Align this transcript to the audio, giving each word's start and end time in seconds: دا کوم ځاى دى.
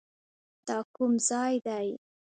دا 0.67 0.77
کوم 0.95 1.13
ځاى 1.27 1.55
دى. 1.65 1.87